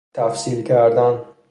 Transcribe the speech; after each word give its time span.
تفصیل 0.13 0.63
کردن 0.63 1.21